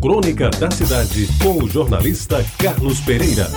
Crônica 0.00 0.50
da 0.50 0.70
Cidade, 0.70 1.26
com 1.42 1.64
o 1.64 1.68
jornalista 1.68 2.44
Carlos 2.58 3.00
Pereira. 3.00 3.48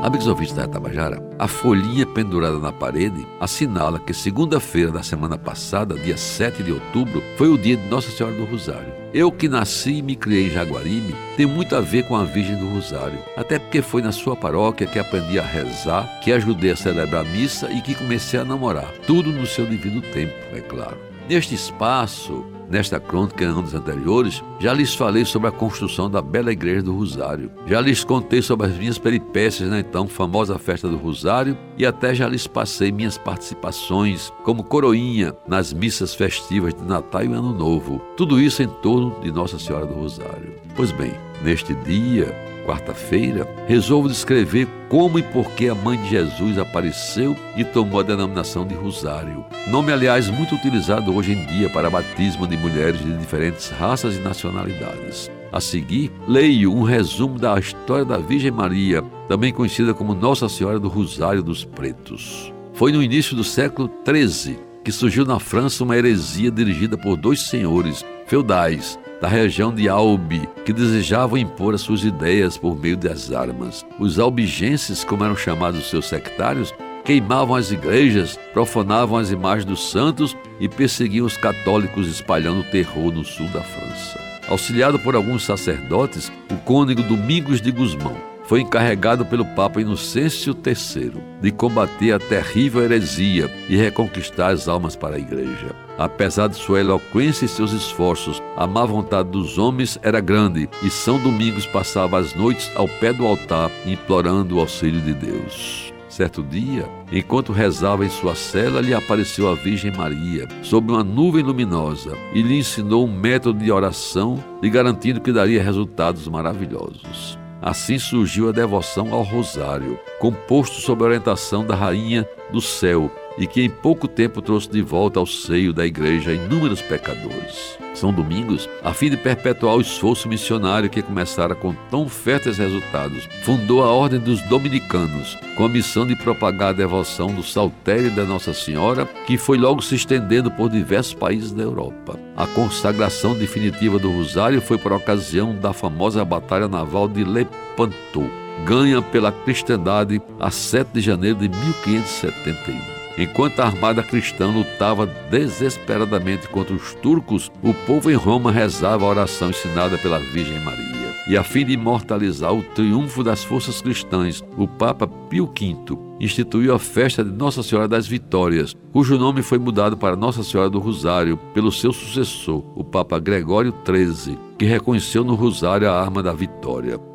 Amigos 0.00 0.28
ouvintes 0.28 0.54
da 0.54 0.68
Tabajara, 0.68 1.20
a 1.38 1.48
folhinha 1.48 2.06
pendurada 2.06 2.58
na 2.58 2.72
parede 2.72 3.26
assinala 3.40 3.98
que 3.98 4.14
segunda-feira 4.14 4.92
da 4.92 5.02
semana 5.02 5.36
passada, 5.36 5.96
dia 5.96 6.16
7 6.16 6.62
de 6.62 6.72
outubro, 6.72 7.22
foi 7.36 7.48
o 7.48 7.58
dia 7.58 7.76
de 7.76 7.88
Nossa 7.88 8.10
Senhora 8.10 8.36
do 8.36 8.44
Rosário. 8.44 8.92
Eu 9.12 9.32
que 9.32 9.48
nasci 9.48 9.94
e 9.98 10.02
me 10.02 10.14
criei 10.14 10.46
em 10.46 10.50
Jaguaribe, 10.50 11.14
tenho 11.36 11.48
muito 11.48 11.74
a 11.74 11.80
ver 11.80 12.06
com 12.06 12.14
a 12.14 12.24
Virgem 12.24 12.56
do 12.56 12.72
Rosário, 12.72 13.18
até 13.36 13.58
porque 13.58 13.82
foi 13.82 14.02
na 14.02 14.12
sua 14.12 14.36
paróquia 14.36 14.86
que 14.86 15.00
aprendi 15.00 15.38
a 15.38 15.42
rezar, 15.42 16.20
que 16.22 16.32
ajudei 16.32 16.70
a 16.70 16.76
celebrar 16.76 17.22
a 17.22 17.28
missa 17.28 17.68
e 17.72 17.82
que 17.82 17.94
comecei 17.94 18.38
a 18.38 18.44
namorar, 18.44 18.92
tudo 19.06 19.32
no 19.32 19.46
seu 19.46 19.66
devido 19.66 20.00
tempo, 20.12 20.34
é 20.52 20.60
claro. 20.60 20.96
Neste 21.28 21.54
espaço, 21.54 22.46
Nesta 22.68 23.00
crônica, 23.00 23.42
em 23.42 23.46
anos 23.46 23.74
anteriores, 23.74 24.42
já 24.60 24.74
lhes 24.74 24.94
falei 24.94 25.24
sobre 25.24 25.48
a 25.48 25.52
construção 25.52 26.10
da 26.10 26.20
bela 26.20 26.52
igreja 26.52 26.82
do 26.82 26.94
Rosário. 26.94 27.50
Já 27.66 27.80
lhes 27.80 28.04
contei 28.04 28.42
sobre 28.42 28.66
as 28.66 28.76
minhas 28.76 28.98
peripécias 28.98 29.70
na 29.70 29.80
então 29.80 30.06
famosa 30.06 30.58
festa 30.58 30.86
do 30.86 30.96
Rosário 30.96 31.56
e 31.78 31.86
até 31.86 32.14
já 32.14 32.28
lhes 32.28 32.46
passei 32.46 32.92
minhas 32.92 33.16
participações 33.16 34.30
como 34.44 34.62
coroinha 34.62 35.34
nas 35.46 35.72
missas 35.72 36.14
festivas 36.14 36.74
de 36.74 36.82
Natal 36.84 37.24
e 37.24 37.32
Ano 37.32 37.54
Novo. 37.54 38.02
Tudo 38.16 38.38
isso 38.38 38.62
em 38.62 38.68
torno 38.68 39.18
de 39.20 39.32
Nossa 39.32 39.58
Senhora 39.58 39.86
do 39.86 39.94
Rosário. 39.94 40.54
Pois 40.76 40.92
bem, 40.92 41.12
neste 41.42 41.74
dia, 41.74 42.36
quarta-feira, 42.68 43.48
resolvo 43.66 44.08
descrever 44.08 44.68
como 44.90 45.18
e 45.18 45.22
por 45.22 45.52
que 45.52 45.70
a 45.70 45.74
mãe 45.74 45.96
de 45.96 46.10
Jesus 46.10 46.58
apareceu 46.58 47.34
e 47.56 47.64
tomou 47.64 48.00
a 48.00 48.02
denominação 48.02 48.66
de 48.66 48.74
Rosário. 48.74 49.46
Nome, 49.68 49.90
aliás, 49.90 50.28
muito 50.28 50.54
utilizado 50.54 51.14
hoje 51.14 51.32
em 51.32 51.46
dia 51.46 51.70
para 51.70 51.88
batismo 51.88 52.46
de 52.46 52.58
mulheres 52.58 53.00
de 53.00 53.16
diferentes 53.16 53.70
raças 53.70 54.16
e 54.16 54.20
nacionalidades. 54.20 55.30
A 55.50 55.62
seguir, 55.62 56.12
leio 56.28 56.70
um 56.70 56.82
resumo 56.82 57.38
da 57.38 57.58
história 57.58 58.04
da 58.04 58.18
Virgem 58.18 58.50
Maria, 58.50 59.02
também 59.26 59.50
conhecida 59.50 59.94
como 59.94 60.12
Nossa 60.12 60.46
Senhora 60.46 60.78
do 60.78 60.88
Rosário 60.88 61.42
dos 61.42 61.64
Pretos. 61.64 62.52
Foi 62.74 62.92
no 62.92 63.02
início 63.02 63.34
do 63.34 63.42
século 63.42 63.90
XIII 64.06 64.58
que 64.84 64.92
surgiu 64.92 65.24
na 65.24 65.38
França 65.38 65.84
uma 65.84 65.96
heresia 65.96 66.50
dirigida 66.50 66.96
por 66.96 67.16
dois 67.16 67.48
senhores 67.48 68.04
feudais, 68.26 68.98
da 69.20 69.28
região 69.28 69.74
de 69.74 69.88
Albi, 69.88 70.48
que 70.64 70.72
desejavam 70.72 71.38
impor 71.38 71.74
as 71.74 71.80
suas 71.80 72.04
ideias 72.04 72.56
por 72.56 72.78
meio 72.78 72.96
das 72.96 73.32
armas. 73.32 73.84
Os 73.98 74.18
albigenses, 74.18 75.04
como 75.04 75.24
eram 75.24 75.36
chamados 75.36 75.88
seus 75.90 76.06
sectários, 76.06 76.72
queimavam 77.04 77.56
as 77.56 77.70
igrejas, 77.70 78.38
profanavam 78.52 79.16
as 79.16 79.30
imagens 79.30 79.64
dos 79.64 79.90
santos 79.90 80.36
e 80.60 80.68
perseguiam 80.68 81.26
os 81.26 81.36
católicos, 81.36 82.06
espalhando 82.06 82.62
terror 82.70 83.12
no 83.12 83.24
sul 83.24 83.48
da 83.48 83.62
França. 83.62 84.20
Auxiliado 84.48 84.98
por 84.98 85.14
alguns 85.14 85.44
sacerdotes, 85.44 86.32
o 86.50 86.56
cônego 86.58 87.02
Domingos 87.02 87.60
de 87.60 87.70
Guzmão 87.70 88.27
foi 88.48 88.62
encarregado 88.62 89.26
pelo 89.26 89.44
Papa 89.44 89.78
Inocêncio 89.78 90.56
III 90.66 91.12
de 91.42 91.52
combater 91.52 92.12
a 92.12 92.18
terrível 92.18 92.82
heresia 92.82 93.50
e 93.68 93.76
reconquistar 93.76 94.52
as 94.52 94.66
almas 94.66 94.96
para 94.96 95.16
a 95.16 95.18
Igreja. 95.18 95.76
Apesar 95.98 96.48
de 96.48 96.56
sua 96.56 96.80
eloquência 96.80 97.44
e 97.44 97.48
seus 97.48 97.72
esforços, 97.72 98.42
a 98.56 98.66
má 98.66 98.86
vontade 98.86 99.28
dos 99.28 99.58
homens 99.58 99.98
era 100.02 100.18
grande 100.18 100.66
e 100.82 100.88
São 100.88 101.18
Domingos 101.18 101.66
passava 101.66 102.18
as 102.18 102.34
noites 102.34 102.70
ao 102.74 102.88
pé 102.88 103.12
do 103.12 103.26
altar 103.26 103.70
implorando 103.84 104.56
o 104.56 104.60
auxílio 104.60 105.00
de 105.02 105.12
Deus. 105.12 105.92
Certo 106.08 106.42
dia, 106.42 106.88
enquanto 107.12 107.52
rezava 107.52 108.06
em 108.06 108.08
sua 108.08 108.34
cela, 108.34 108.80
lhe 108.80 108.94
apareceu 108.94 109.50
a 109.50 109.54
Virgem 109.54 109.92
Maria, 109.92 110.48
sob 110.62 110.90
uma 110.90 111.04
nuvem 111.04 111.42
luminosa, 111.42 112.16
e 112.32 112.40
lhe 112.40 112.58
ensinou 112.58 113.06
um 113.06 113.12
método 113.12 113.62
de 113.62 113.70
oração, 113.70 114.42
lhe 114.62 114.70
garantindo 114.70 115.20
que 115.20 115.30
daria 115.30 115.62
resultados 115.62 116.26
maravilhosos. 116.26 117.38
Assim 117.60 117.98
surgiu 117.98 118.48
a 118.48 118.52
devoção 118.52 119.12
ao 119.12 119.22
Rosário, 119.22 119.98
composto 120.20 120.80
sob 120.80 121.02
a 121.02 121.06
orientação 121.06 121.64
da 121.64 121.74
Rainha 121.74 122.28
do 122.50 122.60
Céu, 122.60 123.10
e 123.38 123.46
que 123.46 123.62
em 123.62 123.70
pouco 123.70 124.08
tempo 124.08 124.42
trouxe 124.42 124.70
de 124.70 124.82
volta 124.82 125.20
ao 125.20 125.26
seio 125.26 125.72
da 125.72 125.86
igreja 125.86 126.32
inúmeros 126.32 126.82
pecadores. 126.82 127.78
São 127.98 128.12
Domingos, 128.12 128.68
a 128.84 128.92
fim 128.92 129.10
de 129.10 129.16
perpetuar 129.16 129.76
o 129.76 129.80
esforço 129.80 130.28
missionário 130.28 130.88
que 130.88 131.02
começara 131.02 131.54
com 131.54 131.74
tão 131.90 132.08
férteis 132.08 132.56
resultados, 132.56 133.28
fundou 133.42 133.82
a 133.82 133.90
Ordem 133.90 134.20
dos 134.20 134.40
Dominicanos, 134.42 135.36
com 135.56 135.64
a 135.64 135.68
missão 135.68 136.06
de 136.06 136.14
propagar 136.14 136.68
a 136.68 136.72
devoção 136.72 137.26
do 137.34 137.42
saltério 137.42 138.14
da 138.14 138.24
Nossa 138.24 138.54
Senhora, 138.54 139.04
que 139.26 139.36
foi 139.36 139.58
logo 139.58 139.82
se 139.82 139.96
estendendo 139.96 140.48
por 140.48 140.70
diversos 140.70 141.12
países 141.12 141.50
da 141.50 141.64
Europa. 141.64 142.18
A 142.36 142.46
consagração 142.46 143.36
definitiva 143.36 143.98
do 143.98 144.12
Rosário 144.12 144.60
foi 144.60 144.78
por 144.78 144.92
ocasião 144.92 145.52
da 145.56 145.72
famosa 145.72 146.24
Batalha 146.24 146.68
Naval 146.68 147.08
de 147.08 147.24
Lepanto, 147.24 148.30
ganha 148.64 149.02
pela 149.02 149.32
cristandade 149.32 150.22
a 150.38 150.52
7 150.52 150.90
de 150.92 151.00
janeiro 151.00 151.36
de 151.36 151.48
1571. 151.48 152.97
Enquanto 153.18 153.58
a 153.58 153.66
armada 153.66 154.00
cristã 154.00 154.46
lutava 154.46 155.04
desesperadamente 155.28 156.46
contra 156.46 156.72
os 156.72 156.94
turcos, 156.94 157.50
o 157.60 157.74
povo 157.74 158.08
em 158.08 158.14
Roma 158.14 158.52
rezava 158.52 159.04
a 159.04 159.08
oração 159.08 159.50
ensinada 159.50 159.98
pela 159.98 160.20
Virgem 160.20 160.60
Maria. 160.60 160.88
E 161.26 161.36
a 161.36 161.42
fim 161.42 161.66
de 161.66 161.72
imortalizar 161.72 162.54
o 162.54 162.62
triunfo 162.62 163.24
das 163.24 163.42
forças 163.42 163.82
cristãs, 163.82 164.42
o 164.56 164.68
Papa 164.68 165.06
Pio 165.06 165.46
V 165.46 165.98
instituiu 166.20 166.72
a 166.72 166.78
festa 166.78 167.24
de 167.24 167.30
Nossa 167.32 167.60
Senhora 167.60 167.88
das 167.88 168.06
Vitórias, 168.06 168.74
cujo 168.92 169.18
nome 169.18 169.42
foi 169.42 169.58
mudado 169.58 169.96
para 169.96 170.16
Nossa 170.16 170.44
Senhora 170.44 170.70
do 170.70 170.78
Rosário 170.78 171.36
pelo 171.52 171.72
seu 171.72 171.92
sucessor, 171.92 172.62
o 172.76 172.84
Papa 172.84 173.18
Gregório 173.18 173.74
XIII, 173.84 174.38
que 174.56 174.64
reconheceu 174.64 175.24
no 175.24 175.34
Rosário 175.34 175.90
a 175.90 176.00
arma 176.00 176.22
da 176.22 176.32
vitória. 176.32 176.57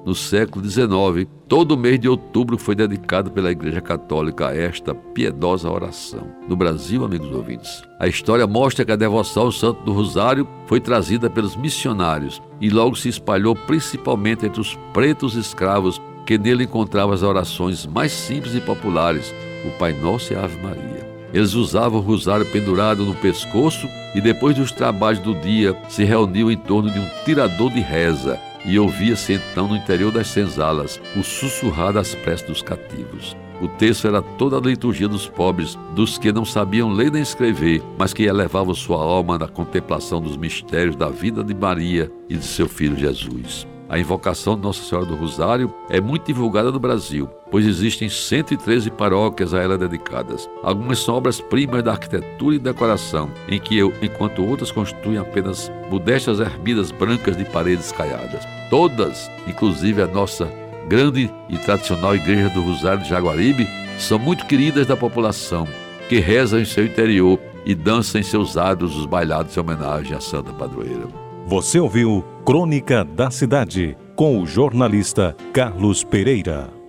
No 0.03 0.15
século 0.15 0.67
XIX, 0.67 1.29
todo 1.47 1.77
mês 1.77 1.99
de 1.99 2.09
outubro 2.09 2.57
foi 2.57 2.73
dedicado 2.73 3.29
pela 3.29 3.51
Igreja 3.51 3.79
Católica 3.79 4.47
a 4.47 4.55
esta 4.55 4.95
piedosa 4.95 5.69
oração. 5.69 6.27
No 6.49 6.55
Brasil, 6.55 7.05
amigos 7.05 7.31
ouvintes, 7.31 7.83
a 7.99 8.07
história 8.07 8.47
mostra 8.47 8.83
que 8.83 8.91
a 8.91 8.95
devoção 8.95 9.43
ao 9.43 9.51
Santo 9.51 9.83
do 9.83 9.93
Rosário 9.93 10.47
foi 10.65 10.79
trazida 10.79 11.29
pelos 11.29 11.55
missionários 11.55 12.41
e 12.59 12.69
logo 12.69 12.95
se 12.95 13.09
espalhou 13.09 13.55
principalmente 13.55 14.45
entre 14.45 14.59
os 14.59 14.75
pretos 14.91 15.35
escravos 15.35 16.01
que 16.25 16.37
nele 16.37 16.63
encontravam 16.63 17.13
as 17.13 17.21
orações 17.21 17.85
mais 17.85 18.11
simples 18.11 18.55
e 18.55 18.61
populares, 18.61 19.33
o 19.65 19.77
Pai 19.77 19.93
Nosso 19.93 20.33
e 20.33 20.35
a 20.35 20.43
Ave 20.43 20.59
Maria. 20.63 21.13
Eles 21.31 21.53
usavam 21.53 21.99
o 21.99 22.03
rosário 22.03 22.45
pendurado 22.45 23.05
no 23.05 23.13
pescoço 23.15 23.87
e 24.15 24.21
depois 24.21 24.55
dos 24.55 24.71
trabalhos 24.71 25.19
do 25.19 25.35
dia 25.35 25.77
se 25.87 26.03
reuniam 26.03 26.51
em 26.51 26.57
torno 26.57 26.89
de 26.89 26.99
um 26.99 27.07
tirador 27.23 27.71
de 27.71 27.79
reza 27.79 28.39
e 28.65 28.79
ouvia-se 28.79 29.33
então 29.33 29.67
no 29.67 29.75
interior 29.75 30.11
das 30.11 30.27
senzalas 30.27 31.01
o 31.15 31.23
sussurrar 31.23 31.93
das 31.93 32.15
preces 32.15 32.47
dos 32.47 32.61
cativos. 32.61 33.35
O 33.61 33.67
texto 33.67 34.07
era 34.07 34.21
toda 34.21 34.57
a 34.57 34.61
liturgia 34.61 35.07
dos 35.07 35.27
pobres, 35.27 35.77
dos 35.95 36.17
que 36.17 36.33
não 36.33 36.43
sabiam 36.43 36.91
ler 36.91 37.11
nem 37.11 37.21
escrever, 37.21 37.81
mas 37.97 38.13
que 38.13 38.23
elevavam 38.23 38.73
sua 38.73 38.97
alma 38.97 39.37
na 39.37 39.47
contemplação 39.47 40.19
dos 40.19 40.35
mistérios 40.35 40.95
da 40.95 41.07
vida 41.09 41.43
de 41.43 41.53
Maria 41.53 42.11
e 42.27 42.35
de 42.35 42.43
seu 42.43 42.67
filho 42.67 42.97
Jesus. 42.97 43.65
A 43.87 43.99
invocação 43.99 44.55
de 44.55 44.63
Nossa 44.63 44.83
Senhora 44.83 45.05
do 45.05 45.15
Rosário 45.15 45.73
é 45.89 46.01
muito 46.01 46.25
divulgada 46.25 46.71
no 46.71 46.79
Brasil, 46.79 47.29
pois 47.51 47.65
existem 47.65 48.09
113 48.09 48.89
paróquias 48.89 49.53
a 49.53 49.61
ela 49.61 49.77
dedicadas. 49.77 50.49
Algumas 50.63 50.99
são 50.99 51.15
obras-primas 51.15 51.83
da 51.83 51.91
arquitetura 51.91 52.55
e 52.55 52.59
decoração, 52.59 53.29
em 53.47 53.59
que 53.59 53.77
eu, 53.77 53.93
enquanto 54.01 54.43
outras 54.43 54.71
constituem 54.71 55.19
apenas 55.19 55.71
modestas 55.89 56.39
ermidas 56.39 56.91
brancas 56.91 57.37
de 57.37 57.45
paredes 57.45 57.91
caiadas. 57.91 58.43
Todas, 58.69 59.29
inclusive 59.47 60.01
a 60.01 60.07
nossa 60.07 60.51
grande 60.87 61.31
e 61.49 61.57
tradicional 61.57 62.15
Igreja 62.15 62.49
do 62.49 62.61
Rosário 62.61 63.03
de 63.03 63.09
Jaguaribe, 63.09 63.67
são 63.97 64.19
muito 64.19 64.45
queridas 64.45 64.87
da 64.87 64.97
população, 64.97 65.67
que 66.09 66.19
reza 66.19 66.59
em 66.59 66.65
seu 66.65 66.85
interior 66.85 67.39
e 67.65 67.73
dança 67.73 68.19
em 68.19 68.23
seus 68.23 68.57
adros 68.57 68.95
os 68.95 69.05
bailados 69.05 69.55
em 69.55 69.59
homenagem 69.59 70.15
à 70.15 70.19
Santa 70.19 70.51
Padroeira. 70.53 71.07
Você 71.45 71.79
ouviu 71.79 72.23
Crônica 72.45 73.03
da 73.03 73.29
Cidade 73.29 73.97
com 74.15 74.41
o 74.41 74.45
jornalista 74.45 75.35
Carlos 75.53 76.03
Pereira. 76.03 76.82